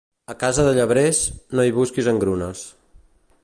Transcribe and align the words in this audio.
A 0.33 0.35
casa 0.43 0.63
de 0.67 0.71
llebrers, 0.77 1.19
no 1.59 1.67
hi 1.67 1.75
busques 1.77 2.11
engrunes. 2.13 2.65